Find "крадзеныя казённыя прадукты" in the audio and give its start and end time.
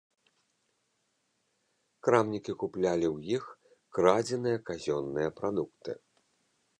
3.97-5.91